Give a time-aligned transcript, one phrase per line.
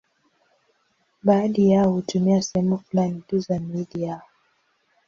[1.23, 4.21] Baadhi yao hutumia sehemu fulani tu za miili yao.